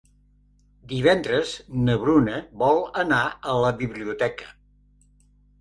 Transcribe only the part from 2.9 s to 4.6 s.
anar a la biblioteca.